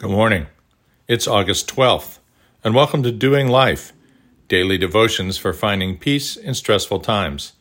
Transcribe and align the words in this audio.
Good 0.00 0.12
morning. 0.12 0.46
It's 1.08 1.28
August 1.28 1.68
12th, 1.76 2.20
and 2.64 2.74
welcome 2.74 3.02
to 3.02 3.12
Doing 3.12 3.48
Life, 3.48 3.92
daily 4.48 4.78
devotions 4.78 5.36
for 5.36 5.52
finding 5.52 5.98
peace 5.98 6.38
in 6.38 6.54
stressful 6.54 7.00
times. 7.00 7.52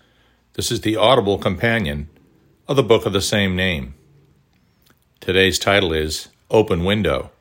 This 0.53 0.71
is 0.71 0.79
the 0.79 0.95
audible 0.95 1.37
companion 1.37 2.07
of 2.65 2.77
the 2.77 2.81
book 2.81 3.05
of 3.05 3.11
the 3.11 3.19
same 3.19 3.57
name. 3.57 3.93
Today's 5.19 5.59
title 5.59 5.91
is 5.91 6.29
Open 6.49 6.85
Window, 6.85 7.31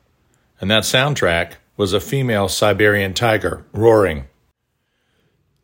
and 0.59 0.69
that 0.69 0.83
soundtrack 0.83 1.53
was 1.77 1.93
a 1.93 2.01
female 2.01 2.49
Siberian 2.49 3.13
tiger 3.13 3.65
roaring. 3.71 4.25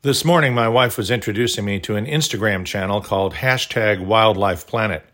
This 0.01 0.23
morning, 0.23 0.53
my 0.53 0.69
wife 0.69 0.97
was 0.97 1.11
introducing 1.11 1.65
me 1.65 1.81
to 1.81 1.97
an 1.97 2.05
Instagram 2.05 2.63
channel 2.63 3.01
called 3.01 3.33
hashtag 3.33 3.99
Wildlife 3.99 4.65
Planet. 4.65 5.05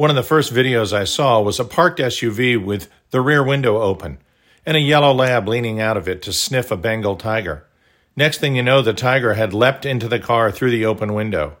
One 0.00 0.08
of 0.08 0.16
the 0.16 0.22
first 0.22 0.54
videos 0.54 0.94
I 0.94 1.04
saw 1.04 1.42
was 1.42 1.60
a 1.60 1.64
parked 1.66 1.98
SUV 1.98 2.56
with 2.56 2.88
the 3.10 3.20
rear 3.20 3.44
window 3.44 3.82
open 3.82 4.16
and 4.64 4.74
a 4.74 4.80
yellow 4.80 5.12
lab 5.12 5.46
leaning 5.46 5.78
out 5.78 5.98
of 5.98 6.08
it 6.08 6.22
to 6.22 6.32
sniff 6.32 6.70
a 6.70 6.76
Bengal 6.78 7.16
tiger. 7.16 7.66
Next 8.16 8.38
thing 8.38 8.56
you 8.56 8.62
know, 8.62 8.80
the 8.80 8.94
tiger 8.94 9.34
had 9.34 9.52
leapt 9.52 9.84
into 9.84 10.08
the 10.08 10.18
car 10.18 10.50
through 10.50 10.70
the 10.70 10.86
open 10.86 11.12
window. 11.12 11.58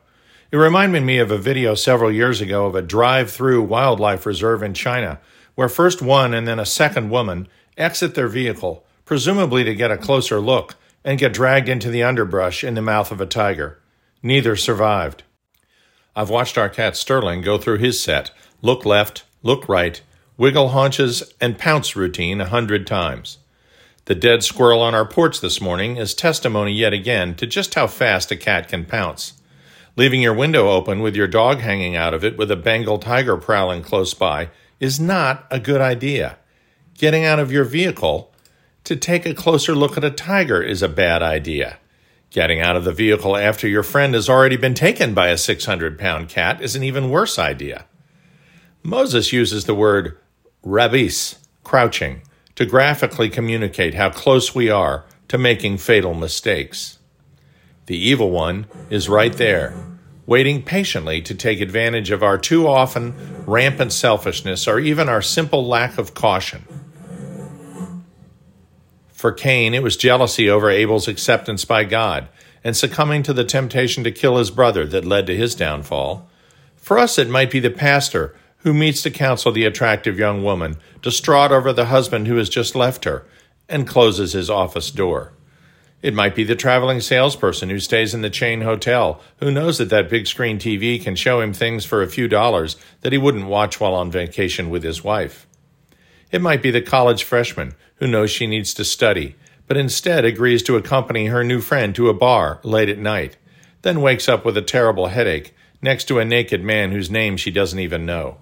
It 0.50 0.56
reminded 0.56 1.02
me 1.02 1.18
of 1.18 1.30
a 1.30 1.36
video 1.36 1.74
several 1.74 2.10
years 2.10 2.40
ago 2.40 2.64
of 2.64 2.74
a 2.74 2.80
drive 2.80 3.30
through 3.30 3.64
wildlife 3.64 4.24
reserve 4.24 4.62
in 4.62 4.72
China, 4.72 5.20
where 5.54 5.68
first 5.68 6.00
one 6.00 6.32
and 6.32 6.48
then 6.48 6.58
a 6.58 6.64
second 6.64 7.10
woman 7.10 7.46
exit 7.76 8.14
their 8.14 8.26
vehicle, 8.26 8.86
presumably 9.04 9.64
to 9.64 9.74
get 9.74 9.90
a 9.90 9.98
closer 9.98 10.40
look, 10.40 10.76
and 11.04 11.18
get 11.18 11.34
dragged 11.34 11.68
into 11.68 11.90
the 11.90 12.02
underbrush 12.02 12.64
in 12.64 12.72
the 12.72 12.80
mouth 12.80 13.12
of 13.12 13.20
a 13.20 13.26
tiger. 13.26 13.82
Neither 14.22 14.56
survived. 14.56 15.24
I've 16.16 16.30
watched 16.30 16.58
our 16.58 16.68
cat 16.68 16.96
Sterling 16.96 17.42
go 17.42 17.58
through 17.58 17.78
his 17.78 18.02
set 18.02 18.30
look 18.62 18.84
left, 18.84 19.24
look 19.42 19.68
right, 19.68 20.00
wiggle 20.36 20.70
haunches, 20.70 21.22
and 21.40 21.58
pounce 21.58 21.96
routine 21.96 22.40
a 22.40 22.48
hundred 22.48 22.86
times. 22.86 23.38
The 24.06 24.14
dead 24.14 24.42
squirrel 24.42 24.80
on 24.82 24.94
our 24.94 25.04
porch 25.04 25.40
this 25.40 25.60
morning 25.60 25.96
is 25.96 26.14
testimony 26.14 26.72
yet 26.72 26.92
again 26.92 27.34
to 27.36 27.46
just 27.46 27.74
how 27.74 27.86
fast 27.86 28.32
a 28.32 28.36
cat 28.36 28.68
can 28.68 28.84
pounce. 28.84 29.34
Leaving 29.96 30.20
your 30.20 30.34
window 30.34 30.70
open 30.70 31.00
with 31.00 31.14
your 31.14 31.28
dog 31.28 31.58
hanging 31.58 31.94
out 31.94 32.14
of 32.14 32.24
it 32.24 32.36
with 32.36 32.50
a 32.50 32.56
Bengal 32.56 32.98
tiger 32.98 33.36
prowling 33.36 33.82
close 33.82 34.14
by 34.14 34.50
is 34.80 34.98
not 34.98 35.46
a 35.50 35.60
good 35.60 35.80
idea. 35.80 36.38
Getting 36.98 37.24
out 37.24 37.38
of 37.38 37.52
your 37.52 37.64
vehicle 37.64 38.32
to 38.84 38.96
take 38.96 39.26
a 39.26 39.34
closer 39.34 39.74
look 39.74 39.96
at 39.96 40.04
a 40.04 40.10
tiger 40.10 40.62
is 40.62 40.82
a 40.82 40.88
bad 40.88 41.22
idea. 41.22 41.78
Getting 42.30 42.60
out 42.60 42.76
of 42.76 42.84
the 42.84 42.92
vehicle 42.92 43.36
after 43.36 43.66
your 43.66 43.82
friend 43.82 44.14
has 44.14 44.28
already 44.28 44.56
been 44.56 44.74
taken 44.74 45.14
by 45.14 45.28
a 45.28 45.36
600 45.36 45.98
pound 45.98 46.28
cat 46.28 46.62
is 46.62 46.76
an 46.76 46.84
even 46.84 47.10
worse 47.10 47.40
idea. 47.40 47.86
Moses 48.84 49.32
uses 49.32 49.64
the 49.64 49.74
word 49.74 50.16
rabis, 50.62 51.38
crouching, 51.64 52.22
to 52.54 52.64
graphically 52.64 53.28
communicate 53.28 53.94
how 53.94 54.10
close 54.10 54.54
we 54.54 54.70
are 54.70 55.04
to 55.26 55.38
making 55.38 55.78
fatal 55.78 56.14
mistakes. 56.14 56.98
The 57.86 57.98
evil 57.98 58.30
one 58.30 58.66
is 58.90 59.08
right 59.08 59.32
there, 59.32 59.74
waiting 60.24 60.62
patiently 60.62 61.20
to 61.22 61.34
take 61.34 61.60
advantage 61.60 62.12
of 62.12 62.22
our 62.22 62.38
too 62.38 62.68
often 62.68 63.44
rampant 63.44 63.92
selfishness 63.92 64.68
or 64.68 64.78
even 64.78 65.08
our 65.08 65.22
simple 65.22 65.66
lack 65.66 65.98
of 65.98 66.14
caution. 66.14 66.64
For 69.20 69.32
Cain, 69.32 69.74
it 69.74 69.82
was 69.82 69.98
jealousy 69.98 70.48
over 70.48 70.70
Abel's 70.70 71.06
acceptance 71.06 71.66
by 71.66 71.84
God 71.84 72.28
and 72.64 72.74
succumbing 72.74 73.22
to 73.24 73.34
the 73.34 73.44
temptation 73.44 74.02
to 74.04 74.10
kill 74.10 74.38
his 74.38 74.50
brother 74.50 74.86
that 74.86 75.04
led 75.04 75.26
to 75.26 75.36
his 75.36 75.54
downfall. 75.54 76.26
For 76.76 76.98
us, 76.98 77.18
it 77.18 77.28
might 77.28 77.50
be 77.50 77.60
the 77.60 77.68
pastor 77.68 78.34
who 78.60 78.72
meets 78.72 79.02
to 79.02 79.10
counsel 79.10 79.52
the 79.52 79.66
attractive 79.66 80.18
young 80.18 80.42
woman, 80.42 80.78
distraught 81.02 81.52
over 81.52 81.70
the 81.70 81.84
husband 81.84 82.28
who 82.28 82.36
has 82.36 82.48
just 82.48 82.74
left 82.74 83.04
her, 83.04 83.26
and 83.68 83.86
closes 83.86 84.32
his 84.32 84.48
office 84.48 84.90
door. 84.90 85.34
It 86.00 86.14
might 86.14 86.34
be 86.34 86.44
the 86.44 86.56
traveling 86.56 87.02
salesperson 87.02 87.68
who 87.68 87.78
stays 87.78 88.14
in 88.14 88.22
the 88.22 88.30
chain 88.30 88.62
hotel, 88.62 89.20
who 89.40 89.50
knows 89.50 89.76
that 89.76 89.90
that 89.90 90.08
big 90.08 90.28
screen 90.28 90.58
TV 90.58 90.98
can 90.98 91.14
show 91.14 91.42
him 91.42 91.52
things 91.52 91.84
for 91.84 92.02
a 92.02 92.08
few 92.08 92.26
dollars 92.26 92.78
that 93.02 93.12
he 93.12 93.18
wouldn't 93.18 93.48
watch 93.48 93.80
while 93.80 93.94
on 93.94 94.10
vacation 94.10 94.70
with 94.70 94.82
his 94.82 95.04
wife. 95.04 95.46
It 96.30 96.40
might 96.40 96.62
be 96.62 96.70
the 96.70 96.80
college 96.80 97.24
freshman 97.24 97.74
who 97.96 98.06
knows 98.06 98.30
she 98.30 98.46
needs 98.46 98.72
to 98.74 98.84
study, 98.84 99.36
but 99.66 99.76
instead 99.76 100.24
agrees 100.24 100.62
to 100.64 100.76
accompany 100.76 101.26
her 101.26 101.44
new 101.44 101.60
friend 101.60 101.94
to 101.94 102.08
a 102.08 102.14
bar 102.14 102.60
late 102.62 102.88
at 102.88 102.98
night, 102.98 103.36
then 103.82 104.00
wakes 104.00 104.28
up 104.28 104.44
with 104.44 104.56
a 104.56 104.62
terrible 104.62 105.08
headache 105.08 105.54
next 105.82 106.04
to 106.04 106.18
a 106.18 106.24
naked 106.24 106.62
man 106.62 106.92
whose 106.92 107.10
name 107.10 107.36
she 107.36 107.50
doesn't 107.50 107.78
even 107.78 108.06
know. 108.06 108.38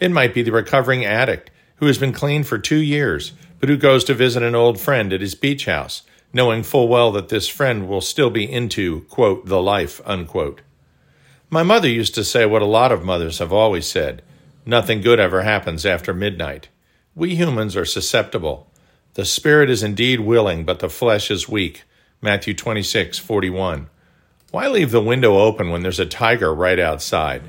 It 0.00 0.10
might 0.10 0.34
be 0.34 0.42
the 0.42 0.52
recovering 0.52 1.04
addict 1.04 1.50
who 1.76 1.86
has 1.86 1.98
been 1.98 2.12
clean 2.12 2.44
for 2.44 2.58
two 2.58 2.80
years, 2.80 3.32
but 3.60 3.68
who 3.68 3.76
goes 3.76 4.04
to 4.04 4.14
visit 4.14 4.42
an 4.42 4.54
old 4.54 4.80
friend 4.80 5.12
at 5.12 5.20
his 5.20 5.34
beach 5.34 5.66
house, 5.66 6.02
knowing 6.32 6.62
full 6.62 6.88
well 6.88 7.12
that 7.12 7.28
this 7.28 7.48
friend 7.48 7.88
will 7.88 8.00
still 8.00 8.30
be 8.30 8.50
into, 8.50 9.02
quote, 9.02 9.46
the 9.46 9.60
life, 9.60 10.00
unquote. 10.04 10.60
My 11.48 11.62
mother 11.62 11.88
used 11.88 12.14
to 12.16 12.24
say 12.24 12.44
what 12.44 12.62
a 12.62 12.66
lot 12.66 12.92
of 12.92 13.04
mothers 13.04 13.38
have 13.38 13.52
always 13.52 13.86
said 13.86 14.22
nothing 14.64 15.00
good 15.00 15.20
ever 15.20 15.42
happens 15.42 15.86
after 15.86 16.12
midnight. 16.12 16.68
We 17.16 17.34
humans 17.34 17.76
are 17.76 17.86
susceptible. 17.86 18.70
The 19.14 19.24
spirit 19.24 19.70
is 19.70 19.82
indeed 19.82 20.20
willing, 20.20 20.66
but 20.66 20.80
the 20.80 20.90
flesh 20.90 21.30
is 21.30 21.48
weak. 21.48 21.84
Matthew 22.20 22.52
26, 22.52 23.18
41. 23.18 23.88
Why 24.50 24.68
leave 24.68 24.90
the 24.90 25.00
window 25.00 25.38
open 25.38 25.70
when 25.70 25.80
there's 25.80 25.98
a 25.98 26.04
tiger 26.04 26.54
right 26.54 26.78
outside? 26.78 27.40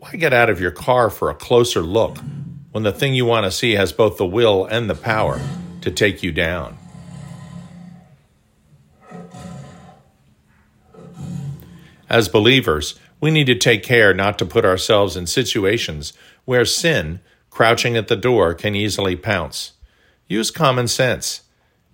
Why 0.00 0.10
get 0.16 0.32
out 0.32 0.50
of 0.50 0.60
your 0.60 0.72
car 0.72 1.10
for 1.10 1.30
a 1.30 1.34
closer 1.34 1.80
look 1.80 2.18
when 2.72 2.82
the 2.82 2.90
thing 2.90 3.14
you 3.14 3.24
want 3.24 3.44
to 3.44 3.52
see 3.52 3.74
has 3.74 3.92
both 3.92 4.16
the 4.16 4.26
will 4.26 4.64
and 4.64 4.90
the 4.90 4.96
power 4.96 5.40
to 5.82 5.90
take 5.92 6.24
you 6.24 6.32
down? 6.32 6.76
As 12.10 12.28
believers, 12.28 12.98
we 13.20 13.30
need 13.30 13.46
to 13.46 13.54
take 13.54 13.84
care 13.84 14.12
not 14.12 14.40
to 14.40 14.44
put 14.44 14.64
ourselves 14.64 15.16
in 15.16 15.28
situations 15.28 16.12
where 16.44 16.64
sin, 16.64 17.20
crouching 17.56 17.96
at 17.96 18.08
the 18.08 18.16
door 18.16 18.52
can 18.52 18.74
easily 18.74 19.16
pounce. 19.16 19.72
Use 20.28 20.50
common 20.50 20.86
sense. 20.86 21.40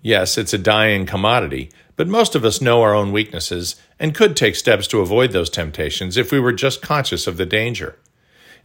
Yes, 0.01 0.37
it's 0.37 0.53
a 0.53 0.57
dying 0.57 1.05
commodity, 1.05 1.71
but 1.95 2.05
most 2.05 2.35
of 2.35 2.43
us 2.43 2.59
know 2.59 2.81
our 2.81 2.93
own 2.93 3.13
weaknesses 3.13 3.77
and 3.97 4.13
could 4.13 4.35
take 4.35 4.57
steps 4.57 4.87
to 4.87 4.99
avoid 4.99 5.31
those 5.31 5.49
temptations 5.49 6.17
if 6.17 6.33
we 6.33 6.39
were 6.41 6.51
just 6.51 6.81
conscious 6.81 7.27
of 7.27 7.37
the 7.37 7.45
danger. 7.45 7.97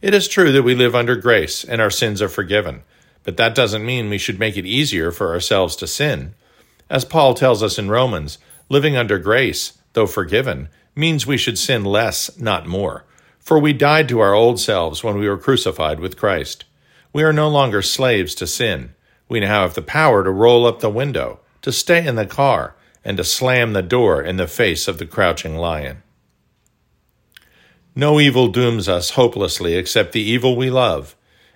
It 0.01 0.13
is 0.13 0.27
true 0.27 0.51
that 0.51 0.63
we 0.63 0.75
live 0.75 0.93
under 0.93 1.15
grace 1.15 1.63
and 1.63 1.79
our 1.79 1.89
sins 1.89 2.21
are 2.21 2.27
forgiven, 2.27 2.83
but 3.23 3.37
that 3.37 3.55
doesn't 3.55 3.85
mean 3.85 4.09
we 4.09 4.17
should 4.17 4.37
make 4.37 4.57
it 4.57 4.65
easier 4.65 5.09
for 5.09 5.31
ourselves 5.31 5.77
to 5.77 5.87
sin. 5.87 6.33
As 6.89 7.05
Paul 7.05 7.33
tells 7.33 7.63
us 7.63 7.79
in 7.79 7.87
Romans, 7.89 8.39
living 8.67 8.97
under 8.97 9.17
grace, 9.17 9.77
though 9.93 10.05
forgiven, 10.05 10.67
means 10.97 11.25
we 11.25 11.37
should 11.37 11.57
sin 11.57 11.85
less, 11.85 12.37
not 12.37 12.67
more. 12.67 13.05
For 13.39 13.57
we 13.57 13.71
died 13.71 14.09
to 14.09 14.19
our 14.19 14.33
old 14.33 14.59
selves 14.59 15.01
when 15.01 15.17
we 15.17 15.29
were 15.29 15.37
crucified 15.37 16.01
with 16.01 16.17
Christ. 16.17 16.65
We 17.11 17.23
are 17.23 17.33
no 17.33 17.49
longer 17.49 17.81
slaves 17.81 18.35
to 18.35 18.47
sin. 18.47 18.93
We 19.27 19.39
now 19.39 19.61
have 19.61 19.73
the 19.73 19.81
power 19.81 20.23
to 20.23 20.29
roll 20.29 20.65
up 20.65 20.79
the 20.79 20.89
window, 20.89 21.39
to 21.61 21.71
stay 21.71 22.05
in 22.05 22.15
the 22.15 22.25
car, 22.25 22.75
and 23.03 23.17
to 23.17 23.23
slam 23.23 23.73
the 23.73 23.81
door 23.81 24.21
in 24.21 24.37
the 24.37 24.47
face 24.47 24.87
of 24.87 24.97
the 24.97 25.05
crouching 25.05 25.55
lion. 25.55 26.03
No 27.95 28.19
evil 28.19 28.47
dooms 28.47 28.87
us 28.87 29.11
hopelessly 29.11 29.75
except 29.75 30.11
the 30.11 30.21
evil 30.21 30.55
we 30.55 30.69
love 30.69 31.15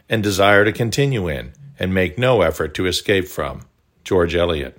and 0.09 0.23
desire 0.23 0.65
to 0.65 0.71
continue 0.71 1.27
in 1.27 1.53
and 1.79 1.93
make 1.93 2.17
no 2.17 2.41
effort 2.41 2.73
to 2.75 2.85
escape 2.85 3.27
from. 3.27 3.61
George 4.03 4.35
Eliot. 4.35 4.77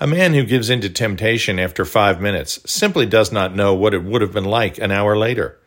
A 0.00 0.06
man 0.06 0.34
who 0.34 0.44
gives 0.44 0.70
in 0.70 0.80
to 0.82 0.90
temptation 0.90 1.58
after 1.58 1.84
five 1.84 2.20
minutes 2.20 2.60
simply 2.70 3.06
does 3.06 3.32
not 3.32 3.56
know 3.56 3.74
what 3.74 3.94
it 3.94 4.04
would 4.04 4.22
have 4.22 4.32
been 4.32 4.44
like 4.44 4.78
an 4.78 4.90
hour 4.90 5.16
later. 5.16 5.58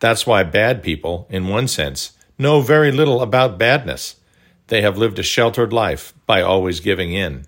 That's 0.00 0.26
why 0.26 0.42
bad 0.44 0.82
people, 0.82 1.26
in 1.30 1.48
one 1.48 1.68
sense, 1.68 2.12
know 2.42 2.60
very 2.60 2.92
little 2.92 3.22
about 3.22 3.58
badness. 3.58 4.16
They 4.66 4.82
have 4.82 4.98
lived 4.98 5.18
a 5.18 5.22
sheltered 5.22 5.72
life 5.72 6.12
by 6.26 6.42
always 6.42 6.80
giving 6.80 7.12
in. 7.12 7.46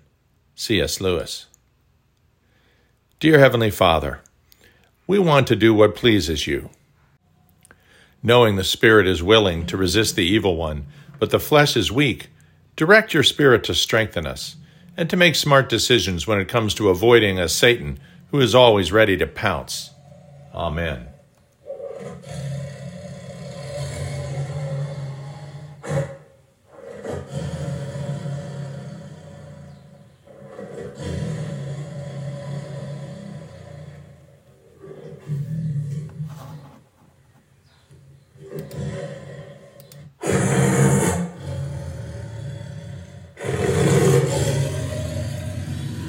C.S. 0.55 1.01
Lewis. 1.01 1.47
Dear 3.19 3.39
Heavenly 3.39 3.71
Father, 3.71 4.21
we 5.05 5.19
want 5.19 5.47
to 5.47 5.55
do 5.55 5.73
what 5.73 5.95
pleases 5.95 6.47
you. 6.47 6.69
Knowing 8.23 8.55
the 8.55 8.63
Spirit 8.63 9.05
is 9.05 9.21
willing 9.21 9.65
to 9.67 9.77
resist 9.77 10.15
the 10.15 10.25
evil 10.25 10.55
one, 10.55 10.85
but 11.19 11.29
the 11.29 11.39
flesh 11.39 11.77
is 11.77 11.91
weak, 11.91 12.29
direct 12.75 13.13
your 13.13 13.23
Spirit 13.23 13.63
to 13.65 13.73
strengthen 13.73 14.25
us 14.25 14.55
and 14.97 15.09
to 15.09 15.17
make 15.17 15.35
smart 15.35 15.69
decisions 15.69 16.25
when 16.25 16.39
it 16.39 16.47
comes 16.47 16.73
to 16.73 16.89
avoiding 16.89 17.37
a 17.37 17.49
Satan 17.49 17.99
who 18.31 18.39
is 18.39 18.55
always 18.55 18.91
ready 18.91 19.17
to 19.17 19.27
pounce. 19.27 19.91
Amen. 20.53 21.07